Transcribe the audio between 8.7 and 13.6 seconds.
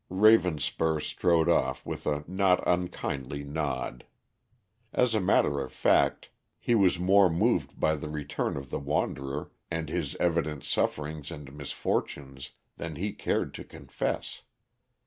the wanderer and his evident sufferings and misfortunes than he cared